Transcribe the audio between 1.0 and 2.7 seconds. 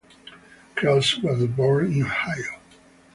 was born in Ohio.